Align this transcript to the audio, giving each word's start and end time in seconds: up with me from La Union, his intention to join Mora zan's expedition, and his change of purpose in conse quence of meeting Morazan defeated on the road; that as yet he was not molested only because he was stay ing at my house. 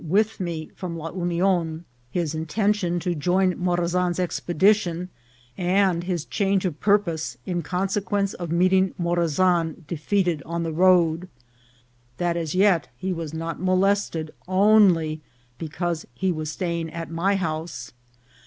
up 0.03 0.07
with 0.07 0.39
me 0.39 0.67
from 0.75 0.97
La 0.97 1.11
Union, 1.13 1.85
his 2.09 2.33
intention 2.33 2.99
to 2.99 3.13
join 3.13 3.55
Mora 3.55 3.87
zan's 3.87 4.19
expedition, 4.19 5.09
and 5.59 6.05
his 6.05 6.25
change 6.25 6.65
of 6.65 6.79
purpose 6.79 7.37
in 7.45 7.61
conse 7.61 8.01
quence 8.01 8.33
of 8.33 8.51
meeting 8.51 8.95
Morazan 8.99 9.85
defeated 9.87 10.41
on 10.43 10.63
the 10.63 10.73
road; 10.73 11.29
that 12.17 12.35
as 12.35 12.55
yet 12.55 12.87
he 12.97 13.13
was 13.13 13.31
not 13.31 13.61
molested 13.61 14.33
only 14.47 15.21
because 15.59 16.07
he 16.15 16.31
was 16.31 16.49
stay 16.51 16.79
ing 16.81 16.89
at 16.91 17.11
my 17.11 17.35
house. 17.35 17.91